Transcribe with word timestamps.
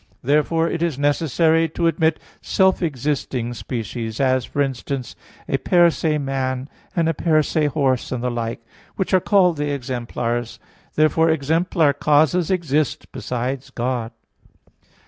Therefore 0.23 0.67
it 0.67 0.81
is 0.81 0.97
necessary 0.97 1.69
to 1.69 1.85
admit 1.85 2.19
self 2.41 2.81
existing 2.81 3.53
species, 3.53 4.19
as 4.19 4.45
for 4.45 4.59
instance, 4.59 5.15
a 5.47 5.57
per 5.59 5.91
se 5.91 6.17
man, 6.17 6.67
and 6.95 7.07
a 7.07 7.13
per 7.13 7.43
se 7.43 7.67
horse, 7.67 8.11
and 8.11 8.23
the 8.23 8.31
like, 8.31 8.65
which 8.95 9.13
are 9.13 9.19
called 9.19 9.57
the 9.57 9.71
exemplars. 9.71 10.57
Therefore 10.95 11.29
exemplar 11.29 11.93
causes 11.93 12.49
exist 12.49 13.11
besides 13.11 13.69
God. 13.69 14.11